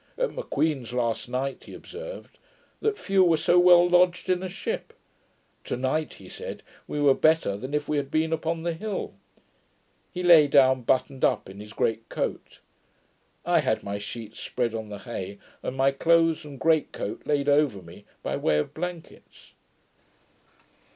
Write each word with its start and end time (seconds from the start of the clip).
At 0.17 0.31
M'Queen's, 0.31 0.93
last 0.93 1.29
night, 1.29 1.65
he 1.65 1.75
observed, 1.75 2.39
that 2.79 2.97
few 2.97 3.23
were 3.23 3.37
so 3.37 3.59
well 3.59 3.87
lodged 3.87 4.31
in 4.31 4.41
a 4.41 4.49
ship. 4.49 4.93
To 5.65 5.77
night 5.77 6.15
he 6.15 6.27
said, 6.27 6.63
we 6.87 6.99
were 6.99 7.13
better 7.13 7.55
than 7.55 7.75
if 7.75 7.87
we 7.87 7.97
had 7.97 8.09
been 8.09 8.33
upon 8.33 8.63
the 8.63 8.73
hill. 8.73 9.13
He 10.11 10.23
lay 10.23 10.47
down 10.47 10.81
buttoned 10.81 11.23
up 11.23 11.47
in 11.47 11.59
his 11.59 11.71
great 11.71 12.09
coat. 12.09 12.61
I 13.45 13.59
had 13.59 13.83
my 13.83 13.99
sheets 13.99 14.39
spread 14.39 14.73
on 14.73 14.89
the 14.89 14.97
hay, 14.97 15.37
and 15.61 15.77
my 15.77 15.91
clothes 15.91 16.45
and 16.45 16.59
great 16.59 16.91
coat 16.91 17.27
laid 17.27 17.47
over 17.47 17.83
me, 17.83 18.05
by 18.23 18.37
way 18.37 18.57
of 18.57 18.73
blankets. 18.73 19.53